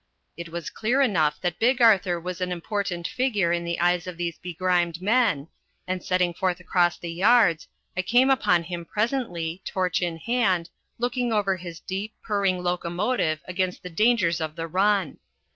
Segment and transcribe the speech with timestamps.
[0.35, 4.17] It was clear enough that Big Arthur was an important figure in the eyes of
[4.17, 5.47] these begrimed men,
[5.85, 11.31] and, setting forth across the yards, I came upon him presently, torch in hand, looking
[11.31, 15.19] over his deep, purring locomotive against the dangers of the run.